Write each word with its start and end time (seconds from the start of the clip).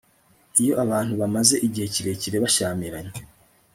iyo 0.61 0.73
abantu 0.83 1.13
bamaze 1.21 1.55
igihe 1.67 1.87
kirekira 1.93 2.43
bashyamiranye 2.43 3.17